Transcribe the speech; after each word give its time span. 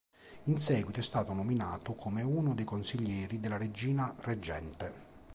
In 0.45 0.57
seguito 0.57 0.99
è 0.99 1.03
stato 1.03 1.31
nominato 1.31 1.93
come 1.93 2.23
uno 2.23 2.55
dei 2.55 2.65
consiglieri 2.65 3.39
della 3.39 3.57
regina 3.57 4.11
reggente. 4.21 5.29